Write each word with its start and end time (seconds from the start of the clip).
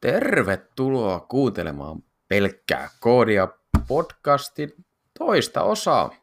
Tervetuloa 0.00 1.20
kuuntelemaan 1.20 2.02
pelkkää 2.28 2.88
koodia 3.00 3.48
podcastin 3.88 4.84
toista 5.18 5.62
osaa. 5.62 6.14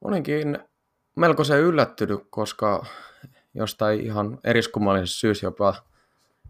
Olinkin 0.00 0.58
melkoisen 1.16 1.60
yllättynyt, 1.60 2.20
koska 2.30 2.86
jostain 3.54 4.00
ihan 4.00 4.38
eriskummallisesta 4.44 5.18
syystä 5.18 5.46
jopa 5.46 5.74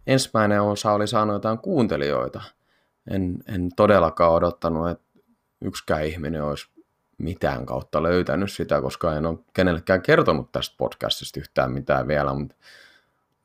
ensimmäinen 0.07 0.61
osa 0.61 0.91
oli 0.91 1.07
saanut 1.07 1.33
jotain 1.33 1.59
kuuntelijoita. 1.59 2.41
En, 3.11 3.37
en 3.47 3.69
todellakaan 3.75 4.31
odottanut, 4.31 4.89
että 4.89 5.19
yksikään 5.61 6.05
ihminen 6.05 6.43
olisi 6.43 6.69
mitään 7.17 7.65
kautta 7.65 8.03
löytänyt 8.03 8.51
sitä, 8.51 8.81
koska 8.81 9.15
en 9.15 9.25
ole 9.25 9.39
kenellekään 9.53 10.01
kertonut 10.01 10.51
tästä 10.51 10.75
podcastista 10.77 11.39
yhtään 11.39 11.71
mitään 11.71 12.07
vielä, 12.07 12.33
mutta 12.33 12.55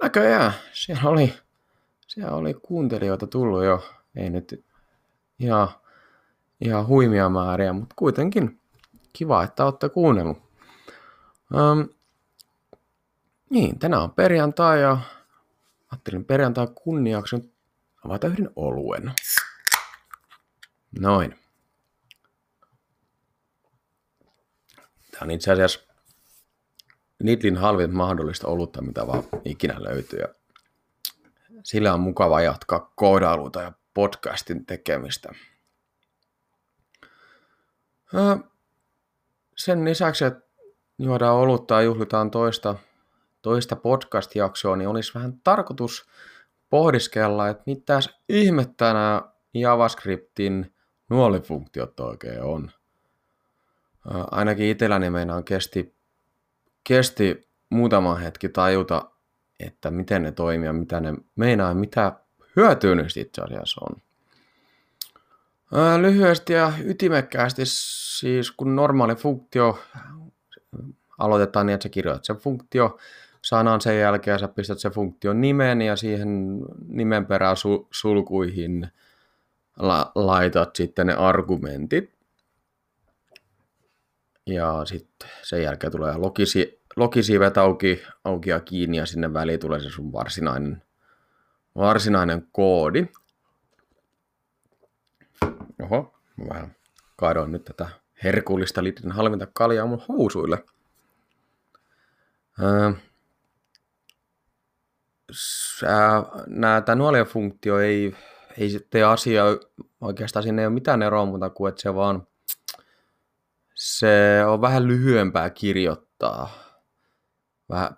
näköjään 0.02 0.52
siellä 0.72 1.10
oli 1.10 1.34
siellä 2.06 2.36
oli 2.36 2.54
kuuntelijoita 2.54 3.26
tullut 3.26 3.64
jo, 3.64 3.84
ei 4.16 4.30
nyt 4.30 4.64
ihan, 5.38 5.68
ihan 6.60 6.86
huimia 6.86 7.28
määriä, 7.28 7.72
mutta 7.72 7.94
kuitenkin 7.98 8.60
kiva, 9.12 9.42
että 9.42 9.64
olette 9.64 9.88
kuunnellut. 9.88 10.38
Um, 11.54 11.88
niin, 13.50 13.78
tänään 13.78 14.02
on 14.02 14.12
perjantai 14.12 14.82
ja 14.82 14.98
ajattelin 15.92 16.24
perjantai 16.24 16.68
kunniaksi 16.74 17.54
avata 18.04 18.26
yhden 18.26 18.50
oluen. 18.56 19.12
Noin. 21.00 21.38
Tämä 25.10 25.22
on 25.22 25.30
itse 25.30 25.52
asiassa 25.52 25.80
Nitlin 27.22 27.56
halvin 27.56 27.96
mahdollista 27.96 28.48
olutta, 28.48 28.82
mitä 28.82 29.06
vaan 29.06 29.22
ikinä 29.44 29.74
löytyy. 29.78 30.20
Sillä 31.62 31.94
on 31.94 32.00
mukava 32.00 32.40
jatkaa 32.40 32.92
koodailuta 32.96 33.62
ja 33.62 33.72
podcastin 33.94 34.66
tekemistä. 34.66 35.28
Sen 39.56 39.84
lisäksi, 39.84 40.24
että 40.24 40.46
juodaan 40.98 41.36
olutta 41.36 41.74
ja 41.74 41.82
juhlitaan 41.82 42.30
toista, 42.30 42.74
toista 43.42 43.76
podcast-jaksoa, 43.76 44.76
niin 44.76 44.88
olisi 44.88 45.14
vähän 45.14 45.40
tarkoitus 45.44 46.08
pohdiskella, 46.70 47.48
että 47.48 47.62
mitä 47.66 47.98
ihmettä 48.28 48.92
nämä 48.92 49.22
JavaScriptin 49.54 50.74
nuolifunktiot 51.10 52.00
oikein 52.00 52.42
on. 52.42 52.70
Ainakin 54.30 54.66
itselläni 54.66 55.10
meinaan 55.10 55.44
kesti, 55.44 55.96
kesti 56.84 57.48
muutama 57.70 58.14
hetki 58.14 58.48
tajuta, 58.48 59.10
että 59.60 59.90
miten 59.90 60.22
ne 60.22 60.32
toimii 60.32 60.66
ja 60.66 60.72
mitä 60.72 61.00
ne 61.00 61.14
meinaa 61.36 61.74
mitä 61.74 62.12
hyötyä 62.56 62.94
niistä 62.94 63.20
itse 63.20 63.42
asiassa 63.42 63.80
on. 63.90 64.02
Lyhyesti 66.02 66.52
ja 66.52 66.72
ytimekkäästi 66.84 67.62
siis 67.64 68.50
kun 68.50 68.76
normaali 68.76 69.14
funktio 69.14 69.78
aloitetaan 71.18 71.66
niin, 71.66 71.74
että 71.74 71.82
sä 71.82 71.88
kirjoitat 71.88 72.24
sen 72.24 72.36
funktio 72.36 72.98
sanan 73.42 73.80
sen 73.80 73.98
jälkeen 73.98 74.38
sä 74.38 74.48
pistät 74.48 74.78
sen 74.78 74.92
funktion 74.92 75.40
nimen 75.40 75.82
ja 75.82 75.96
siihen 75.96 76.60
nimen 76.88 77.26
perään 77.26 77.56
sulkuihin 77.90 78.88
la- 79.78 80.12
laitat 80.14 80.76
sitten 80.76 81.06
ne 81.06 81.14
argumentit. 81.14 82.16
Ja 84.46 84.84
sitten 84.84 85.30
sen 85.42 85.62
jälkeen 85.62 85.92
tulee 85.92 86.16
logisi, 86.16 86.82
logisivet 86.96 87.58
auki, 87.58 88.02
auki 88.24 88.50
ja 88.50 88.60
kiinni 88.60 88.96
ja 88.96 89.06
sinne 89.06 89.32
väliin 89.32 89.60
tulee 89.60 89.80
se 89.80 89.90
sun 89.90 90.12
varsinainen, 90.12 90.82
varsinainen 91.76 92.48
koodi. 92.52 93.06
Oho, 95.82 96.14
mä 96.36 96.44
vähän 96.48 96.76
kaadoin 97.16 97.52
nyt 97.52 97.64
tätä 97.64 97.88
herkullista 98.24 98.84
litrin 98.84 99.12
halvinta 99.12 99.46
kaljaa 99.52 99.86
mun 99.86 100.02
housuille. 100.08 100.64
Öö, 102.62 102.92
tämä 106.84 106.94
nuoliofunktio 106.94 107.78
ei, 107.78 108.16
ei 108.58 108.86
tee 108.90 109.04
asiaa, 109.04 109.46
oikeastaan 110.00 110.42
siinä 110.42 110.62
ei 110.62 110.66
ole 110.66 110.74
mitään 110.74 111.02
eroa 111.02 111.24
muuta 111.24 111.50
kuin, 111.50 111.68
että 111.68 111.82
se 111.82 111.94
vaan 111.94 112.26
se 113.74 114.42
on 114.46 114.60
vähän 114.60 114.86
lyhyempää 114.86 115.50
kirjoittaa 115.50 116.65
vähän, 117.68 117.90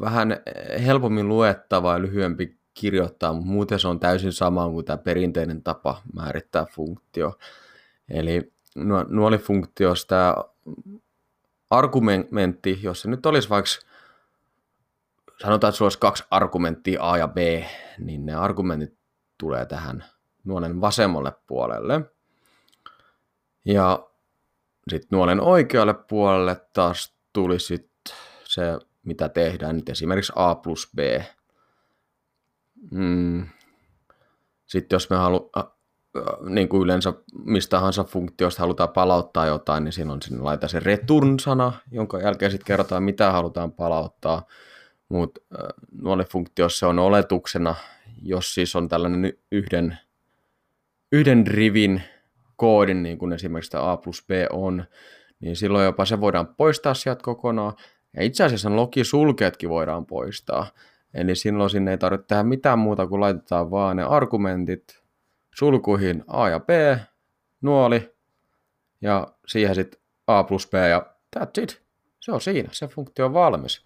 vähän 0.00 0.36
helpommin 0.84 1.28
luettava 1.28 1.92
ja 1.92 2.02
lyhyempi 2.02 2.58
kirjoittaa, 2.74 3.32
mutta 3.32 3.50
muuten 3.50 3.78
se 3.78 3.88
on 3.88 4.00
täysin 4.00 4.32
sama 4.32 4.68
kuin 4.68 4.84
tämä 4.84 4.96
perinteinen 4.96 5.62
tapa 5.62 6.02
määrittää 6.12 6.66
funktio. 6.70 7.38
Eli 8.08 8.52
nuolifunktiosta 9.08 10.08
tämä 10.08 10.34
argumentti, 11.70 12.78
jos 12.82 13.00
se 13.00 13.10
nyt 13.10 13.26
olisi 13.26 13.48
vaikka, 13.48 13.70
sanotaan, 15.42 15.68
että 15.68 15.76
sulla 15.76 15.86
olisi 15.86 15.98
kaksi 15.98 16.24
argumenttia 16.30 17.10
A 17.10 17.18
ja 17.18 17.28
B, 17.28 17.36
niin 17.98 18.26
ne 18.26 18.34
argumentit 18.34 18.94
tulee 19.38 19.66
tähän 19.66 20.04
nuolen 20.44 20.80
vasemmalle 20.80 21.32
puolelle. 21.46 22.00
Ja 23.64 24.06
sitten 24.88 25.08
nuolen 25.10 25.40
oikealle 25.40 25.94
puolelle 25.94 26.60
taas 26.72 27.14
tuli 27.32 27.60
sitten 27.60 28.16
se 28.44 28.62
mitä 29.04 29.28
tehdään 29.28 29.76
nyt 29.76 29.88
esimerkiksi 29.88 30.32
A 30.36 30.54
plus 30.54 30.90
B. 30.96 30.98
Mm. 32.90 33.46
Sitten 34.66 34.94
jos 34.94 35.10
me 35.10 35.16
halu, 35.16 35.50
äh, 35.56 35.64
niin 36.48 36.68
kuin 36.68 36.82
yleensä 36.82 37.12
mistä 37.44 37.70
tahansa 37.70 38.04
funktiosta 38.04 38.60
halutaan 38.60 38.88
palauttaa 38.88 39.46
jotain, 39.46 39.84
niin 39.84 39.92
silloin 39.92 40.22
sinne 40.22 40.42
laitetaan 40.42 40.70
se 40.70 40.80
return-sana, 40.80 41.72
jonka 41.90 42.20
jälkeen 42.20 42.50
sitten 42.50 42.66
kerrotaan, 42.66 43.02
mitä 43.02 43.32
halutaan 43.32 43.72
palauttaa. 43.72 44.46
Mutta 45.08 45.40
äh, 46.18 46.26
funktiossa 46.30 46.88
on 46.88 46.98
oletuksena, 46.98 47.74
jos 48.22 48.54
siis 48.54 48.76
on 48.76 48.88
tällainen 48.88 49.32
yhden, 49.52 49.98
yhden 51.12 51.46
rivin 51.46 52.02
koodin, 52.56 53.02
niin 53.02 53.18
kuin 53.18 53.32
esimerkiksi 53.32 53.70
tämä 53.70 53.92
A 53.92 53.96
plus 53.96 54.24
B 54.26 54.30
on, 54.52 54.84
niin 55.40 55.56
silloin 55.56 55.84
jopa 55.84 56.04
se 56.04 56.20
voidaan 56.20 56.46
poistaa 56.46 56.94
sieltä 56.94 57.22
kokonaan, 57.22 57.72
ja 58.16 58.22
itse 58.22 58.44
asiassa 58.44 58.76
logisulkeetkin 58.76 59.68
voidaan 59.68 60.06
poistaa. 60.06 60.66
Eli 61.14 61.34
silloin 61.34 61.70
sinne 61.70 61.90
ei 61.90 61.98
tarvitse 61.98 62.26
tehdä 62.26 62.42
mitään 62.42 62.78
muuta 62.78 63.06
kuin 63.06 63.20
laitetaan 63.20 63.70
vaan 63.70 63.96
ne 63.96 64.02
argumentit 64.02 65.02
sulkuihin 65.54 66.24
A 66.26 66.48
ja 66.48 66.60
B, 66.60 66.68
nuoli, 67.60 68.14
ja 69.00 69.26
siihen 69.46 69.74
sitten 69.74 70.00
A 70.26 70.44
plus 70.44 70.68
B 70.68 70.74
ja 70.74 71.06
that's 71.36 71.62
it. 71.62 71.82
Se 72.20 72.32
on 72.32 72.40
siinä, 72.40 72.68
se 72.72 72.88
funktio 72.88 73.26
on 73.26 73.34
valmis. 73.34 73.84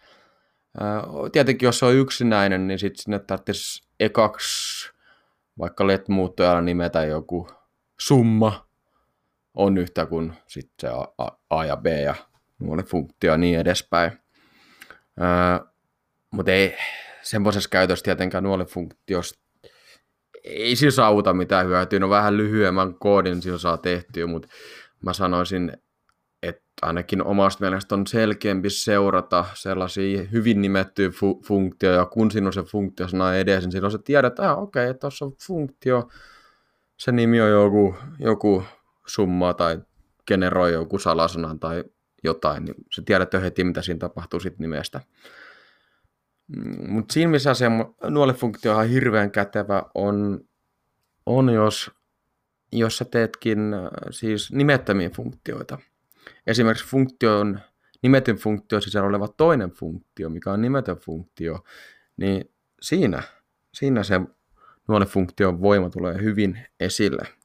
Tietenkin 1.32 1.66
jos 1.66 1.78
se 1.78 1.86
on 1.86 1.94
yksinäinen, 1.94 2.68
niin 2.68 2.78
sitten 2.78 3.02
sinne 3.02 3.18
tarvitsisi 3.18 3.88
ekaksi 4.00 4.92
vaikka 5.58 5.86
let-muuttojalla 5.86 6.60
nimetä 6.60 7.04
joku 7.04 7.48
summa 8.00 8.66
on 9.54 9.78
yhtä 9.78 10.06
kuin 10.06 10.32
sitten 10.46 10.90
se 10.90 10.96
A, 11.18 11.28
A 11.50 11.64
ja 11.64 11.76
B 11.76 11.86
ja 11.86 12.14
nuolle 12.58 12.82
funktio 12.82 13.32
ja 13.32 13.38
niin 13.38 13.58
edespäin. 13.58 14.12
Öö, 15.20 15.66
mutta 16.30 16.52
ei 16.52 16.76
semmoisessa 17.22 17.70
käytössä 17.70 18.04
tietenkään 18.04 18.44
nuolle 18.44 18.64
funktiosta 18.64 19.48
ei 20.44 20.76
sillä 20.76 20.90
saavuta 20.90 21.34
mitään 21.34 21.66
hyötyä. 21.66 21.98
No 21.98 22.10
vähän 22.10 22.36
lyhyemmän 22.36 22.94
koodin 22.94 23.42
sillä 23.42 23.58
saa 23.58 23.78
tehtyä, 23.78 24.26
mutta 24.26 24.48
mä 25.02 25.12
sanoisin, 25.12 25.72
että 26.42 26.62
ainakin 26.82 27.24
omasta 27.24 27.64
mielestä 27.64 27.94
on 27.94 28.06
selkeämpi 28.06 28.70
seurata 28.70 29.44
sellaisia 29.54 30.22
hyvin 30.32 30.62
nimettyjä 30.62 31.08
fu- 31.08 31.42
funktioja, 31.46 32.06
kun 32.06 32.30
siinä 32.30 32.46
on 32.46 32.52
se 32.52 32.62
funktiosana 32.62 33.34
edes, 33.34 33.64
niin 33.64 33.72
silloin 33.72 33.92
sä 33.92 33.98
tiedät, 34.04 34.32
että 34.32 34.50
ah, 34.50 34.62
okei, 34.62 34.90
okay, 34.90 34.98
tuossa 34.98 35.24
on 35.24 35.32
funktio, 35.46 36.08
se 36.96 37.12
nimi 37.12 37.40
on 37.40 37.50
joku, 37.50 37.94
joku 38.18 38.64
summa 39.06 39.54
tai 39.54 39.78
generoi 40.26 40.72
joku 40.72 40.98
salasanan 40.98 41.60
tai 41.60 41.84
jotain, 42.24 42.64
niin 42.64 42.74
sä 42.94 43.02
tiedät 43.02 43.32
jo 43.32 43.40
heti, 43.40 43.64
mitä 43.64 43.82
siinä 43.82 43.98
tapahtuu 43.98 44.40
sit 44.40 44.58
nimestä. 44.58 45.00
Mm, 46.56 46.92
Mutta 46.92 47.12
siinä 47.12 47.30
missä 47.30 47.54
se 47.54 47.66
nuolifunktio 48.08 48.76
on 48.76 48.88
hirveän 48.88 49.30
kätevä 49.30 49.82
on, 49.94 50.40
on 51.26 51.48
jos, 51.50 51.90
jos 52.72 52.98
sä 52.98 53.04
teetkin 53.04 53.74
äh, 53.74 53.80
siis 54.10 54.52
nimettömiä 54.52 55.10
funktioita. 55.10 55.78
Esimerkiksi 56.46 56.86
funktion, 56.86 57.60
nimetyn 58.02 58.36
funktio 58.36 58.80
sisällä 58.80 59.08
oleva 59.08 59.28
toinen 59.28 59.70
funktio, 59.70 60.30
mikä 60.30 60.52
on 60.52 60.62
nimetön 60.62 60.96
funktio, 60.96 61.64
niin 62.16 62.50
siinä, 62.80 63.22
siinä 63.74 64.02
se 64.02 64.20
nuolifunktion 64.88 65.60
voima 65.60 65.90
tulee 65.90 66.22
hyvin 66.22 66.58
esille. 66.80 67.37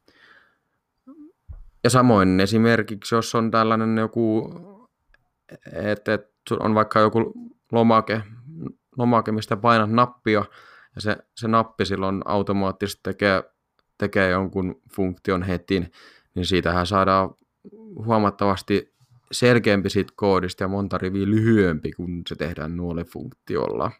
Ja 1.84 1.90
samoin 1.90 2.40
esimerkiksi, 2.40 3.14
jos 3.14 3.34
on 3.34 3.50
tällainen 3.50 3.98
joku, 3.98 4.50
että 5.72 6.14
et 6.14 6.30
on 6.60 6.74
vaikka 6.74 7.00
joku 7.00 7.32
lomake, 7.72 8.22
lomake, 8.98 9.32
mistä 9.32 9.56
painat 9.56 9.90
nappia, 9.90 10.44
ja 10.94 11.00
se, 11.00 11.16
se 11.36 11.48
nappi 11.48 11.86
silloin 11.86 12.22
automaattisesti 12.24 13.00
tekee, 13.02 13.42
tekee 13.98 14.30
jonkun 14.30 14.80
funktion 14.96 15.42
heti, 15.42 15.84
niin 16.34 16.46
siitähän 16.46 16.86
saadaan 16.86 17.30
huomattavasti 17.96 18.94
selkeämpi 19.32 19.90
siitä 19.90 20.12
koodista 20.16 20.64
ja 20.64 20.68
monta 20.68 20.98
riviä 20.98 21.26
lyhyempi, 21.26 21.92
kun 21.92 22.22
se 22.28 22.34
tehdään 22.34 22.76
nuolifunktiolla. 22.76 23.90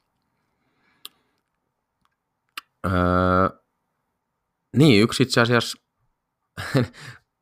Öö, 2.86 2.92
niin, 4.76 5.02
yksi 5.02 5.22
itse 5.22 5.40
asiassa 5.40 5.78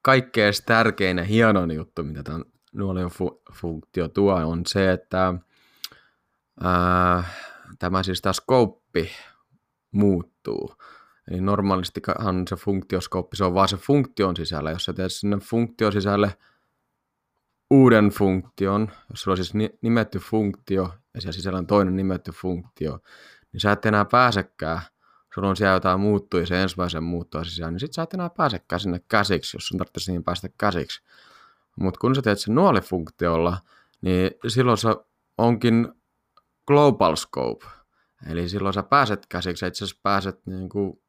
kaikkein 0.02 0.54
tärkein 0.66 1.19
ja 1.19 1.25
hienoin 1.25 1.70
juttu, 1.70 2.02
mitä 2.02 2.22
tämä 2.22 2.40
nuoliofunktio 2.72 4.08
tuo, 4.08 4.34
on 4.34 4.62
se, 4.66 4.93
että 4.93 5.34
ää, 6.60 7.25
tämä 7.78 8.02
siis 8.02 8.22
tämä 8.22 8.32
skouppi 8.32 9.10
muuttuu. 9.93 10.75
Eli 11.31 11.40
normaalistihan 11.40 12.49
se 12.49 12.56
funktioskooppi, 12.56 13.37
se 13.37 13.44
on 13.44 13.54
vaan 13.54 13.69
se 13.69 13.76
funktion 13.76 14.37
sisällä. 14.37 14.70
Jos 14.70 14.84
sä 14.84 14.93
teet 14.93 15.12
sinne 15.12 15.37
funktion 15.37 15.93
sisälle 15.93 16.38
uuden 17.70 18.08
funktion, 18.08 18.88
jos 19.10 19.22
sulla 19.22 19.32
on 19.32 19.37
siis 19.44 19.55
nimetty 19.82 20.19
funktio 20.19 20.94
ja 21.14 21.20
siellä 21.20 21.32
sisällä 21.32 21.58
on 21.58 21.66
toinen 21.66 21.96
nimetty 21.96 22.32
funktio, 22.32 22.98
niin 23.52 23.60
sä 23.60 23.72
et 23.72 23.87
enää 23.87 24.05
pääsekään 24.05 24.81
sulla 25.34 25.49
on 25.49 25.56
siellä 25.56 25.75
jotain 25.75 26.00
muuttui 26.00 26.46
se 26.46 26.62
ensimmäisen 26.62 27.02
muuttua 27.02 27.44
sisään, 27.44 27.73
niin 27.73 27.81
sit 27.81 27.93
sä 27.93 28.02
et 28.02 28.14
enää 28.14 28.31
pääsekään 28.31 28.81
sinne 28.81 29.00
käsiksi, 29.08 29.56
jos 29.56 29.67
sun 29.67 29.79
tarvitsisi 29.79 30.12
niin 30.12 30.25
päästä 30.25 30.49
käsiksi. 30.58 31.02
Mutta 31.81 32.00
kun 32.00 32.14
sä 32.14 32.23
teet 32.23 32.40
sen 32.40 32.55
nuolifunktiolla, 32.55 33.58
niin 34.00 34.31
silloin 34.49 34.79
se 34.79 34.88
onkin 35.38 35.93
global 36.67 37.17
scope. 37.17 37.67
Eli 38.31 38.49
silloin 38.49 38.73
sä 38.73 38.82
pääset 38.82 39.26
käsiksi, 39.26 39.67
itse 39.67 39.84
asiassa 39.84 40.00
pääset 40.02 40.46
niin 40.46 40.69
kuin 40.69 41.02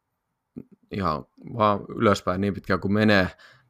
ihan 0.91 1.25
vaan 1.57 1.79
ylöspäin 1.95 2.41
niin 2.41 2.53
pitkään 2.53 2.79
kuin 2.79 2.93
menee, 2.93 3.27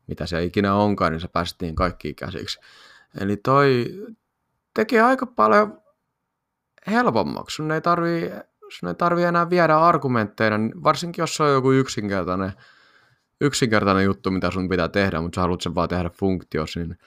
mitä 0.07 0.25
se 0.25 0.43
ikinä 0.43 0.75
onkaan, 0.75 1.11
niin 1.11 1.19
sä 1.19 1.27
pääset 1.27 1.61
niin 1.61 1.75
kaikkiin 1.75 2.15
käsiksi. 2.15 2.59
Eli 3.19 3.37
toi 3.37 3.85
tekee 4.73 5.01
aika 5.01 5.25
paljon 5.25 5.81
helpommaksi. 6.87 7.55
Sun 7.55 7.71
ei 7.71 7.81
tarvii 7.81 8.31
sun 8.73 8.89
ei 8.89 8.95
tarvitse 8.95 9.27
enää 9.27 9.49
viedä 9.49 9.77
argumentteina, 9.77 10.57
niin 10.57 10.83
varsinkin 10.83 11.21
jos 11.21 11.35
se 11.35 11.43
on 11.43 11.53
joku 11.53 11.71
yksinkertainen, 11.71 12.53
yksinkertainen 13.41 14.03
juttu, 14.03 14.31
mitä 14.31 14.51
sun 14.51 14.69
pitää 14.69 14.87
tehdä, 14.89 15.21
mutta 15.21 15.35
sä 15.35 15.41
haluat 15.41 15.61
sen 15.61 15.75
vaan 15.75 15.89
tehdä 15.89 16.09
funktiossa, 16.09 16.79
niin, 16.79 16.97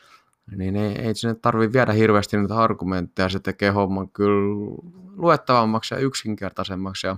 niin 0.57 0.77
ei, 0.77 0.99
ei 0.99 1.15
sinne 1.15 1.35
tarvitse 1.35 1.73
viedä 1.73 1.93
hirveästi 1.93 2.37
niitä 2.37 2.57
argumentteja, 2.57 3.29
se 3.29 3.41
tekee 3.41 3.71
homman 3.71 4.09
kyllä 4.09 4.77
luettavammaksi 5.17 5.95
ja 5.95 6.01
yksinkertaisemmaksi. 6.01 7.07
Ja, 7.07 7.17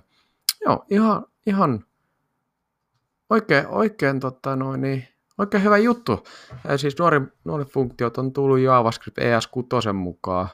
joo, 0.65 0.85
ihan, 0.91 1.25
ihan 1.47 1.85
oikein, 3.31 3.67
oikein, 3.67 4.21
tota 4.21 4.57
noin, 4.57 4.81
niin, 4.81 5.09
oikein 5.39 5.65
hyvä 5.65 5.79
juttu. 5.79 6.27
Ja 6.69 6.79
siis 6.79 6.99
nuori, 6.99 7.21
nuori 7.45 7.65
funktiot 7.65 8.19
on 8.19 8.33
tullut 8.33 8.59
JavaScript 8.59 9.19
ES6 9.19 9.93
mukaan 9.93 10.49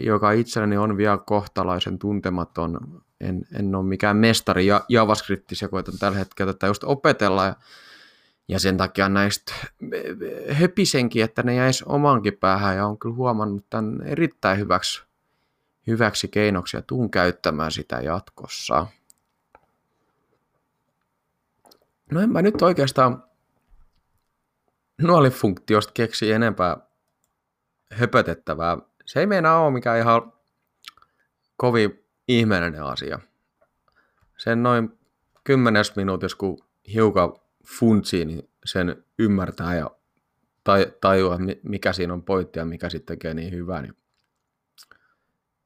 joka 0.00 0.32
itselleni 0.32 0.76
on 0.76 0.96
vielä 0.96 1.18
kohtalaisen 1.18 1.98
tuntematon. 1.98 3.02
En, 3.20 3.46
en 3.58 3.74
ole 3.74 3.86
mikään 3.86 4.16
mestari 4.16 4.66
ja 4.66 4.84
JavaScriptissa, 4.88 5.68
koitan 5.68 5.98
tällä 5.98 6.18
hetkellä 6.18 6.52
tätä 6.52 6.66
just 6.66 6.84
opetella. 6.84 7.44
Ja, 7.44 7.54
ja 8.48 8.58
sen 8.58 8.76
takia 8.76 9.08
näistä 9.08 9.54
höpisenkin, 10.50 11.24
että 11.24 11.42
ne 11.42 11.54
jäisi 11.54 11.84
omankin 11.86 12.38
päähän 12.38 12.76
ja 12.76 12.86
on 12.86 12.98
kyllä 12.98 13.14
huomannut 13.14 13.66
tämän 13.70 14.02
erittäin 14.02 14.58
hyväksi, 14.58 15.02
hyväksi 15.86 16.28
keinoksi 16.28 16.76
ja 16.76 16.82
tuun 16.82 17.10
käyttämään 17.10 17.72
sitä 17.72 18.00
jatkossa. 18.00 18.86
No 22.10 22.20
en 22.20 22.30
mä 22.30 22.42
nyt 22.42 22.62
oikeastaan 22.62 23.24
nuolifunktiosta 25.02 25.92
keksi 25.92 26.32
enempää 26.32 26.76
höpötettävää 27.92 28.78
se 29.12 29.20
ei 29.20 29.26
meinaa 29.26 29.64
ole 29.64 29.72
mikään 29.72 29.98
ihan 29.98 30.32
kovin 31.56 32.04
ihmeellinen 32.28 32.82
asia. 32.82 33.18
Sen 34.38 34.62
noin 34.62 34.98
kymmenes 35.44 35.96
minuutissa, 35.96 36.36
kun 36.36 36.58
hiukan 36.92 37.32
funtsii, 37.66 38.24
niin 38.24 38.50
sen 38.64 39.04
ymmärtää 39.18 39.74
ja 39.74 39.90
tajua, 41.00 41.38
mikä 41.62 41.92
siinä 41.92 42.12
on 42.12 42.22
pointti 42.22 42.58
ja 42.58 42.64
mikä 42.64 42.90
sitten 42.90 43.18
tekee 43.18 43.34
niin 43.34 43.52
hyvää, 43.52 43.82
niin, 43.82 43.96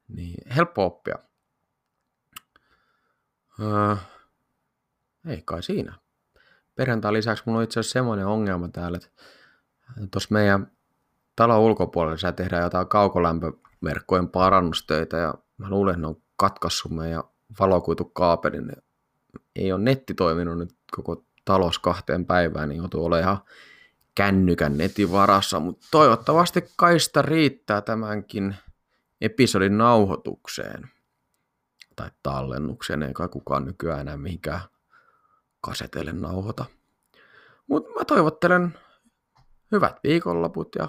niin 0.07 0.51
helppo 0.55 0.85
oppia. 0.85 1.15
Öö, 3.59 3.95
ei 5.27 5.41
kai 5.45 5.63
siinä. 5.63 5.93
Perjantai 6.75 7.13
lisäksi 7.13 7.43
mulla 7.45 7.57
on 7.57 7.63
itse 7.63 7.79
asiassa 7.79 7.93
semmoinen 7.93 8.27
ongelma 8.27 8.67
täällä, 8.67 8.97
että 8.97 9.09
tuossa 10.11 10.33
meidän 10.33 10.76
talon 11.37 11.59
ulkopuolella 11.59 12.17
sä 12.17 12.31
tehdään 12.31 12.63
jotain 12.63 12.87
kaukolämpöverkkojen 12.87 14.29
parannustöitä 14.29 15.17
ja 15.17 15.33
mä 15.57 15.69
luulen, 15.69 15.91
että 15.91 16.01
ne 16.01 16.07
on 16.07 16.21
katkaissut 16.35 16.91
meidän 16.91 17.23
valokuitukaapelin. 17.59 18.71
Ei 19.55 19.71
ole 19.71 19.81
netti 19.81 20.13
toiminut 20.13 20.57
nyt 20.57 20.75
koko 20.91 21.25
talos 21.45 21.79
kahteen 21.79 22.25
päivään, 22.25 22.69
niin 22.69 22.77
joutuu 22.77 23.05
olemaan 23.05 23.23
ihan 23.23 23.45
kännykän 24.15 24.77
netin 24.77 25.11
varassa, 25.11 25.59
mutta 25.59 25.87
toivottavasti 25.91 26.69
kaista 26.77 27.21
riittää 27.21 27.81
tämänkin 27.81 28.55
episodin 29.21 29.77
nauhoitukseen 29.77 30.89
tai 31.95 32.09
tallennukseen, 32.23 33.03
ei 33.03 33.13
kai 33.13 33.27
kukaan 33.27 33.65
nykyään 33.65 33.99
enää 33.99 34.17
mihinkään 34.17 34.61
kasetelle 35.61 36.13
nauhoita. 36.13 36.65
Mutta 37.67 37.89
mä 37.99 38.05
toivottelen 38.05 38.79
hyvät 39.71 39.99
viikonloput 40.03 40.75
ja 40.79 40.87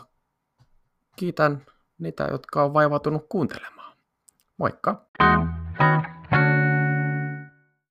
kiitän 1.18 1.66
niitä, 1.98 2.28
jotka 2.30 2.64
on 2.64 2.74
vaivautunut 2.74 3.26
kuuntelemaan. 3.28 3.92
Moikka! 4.58 5.06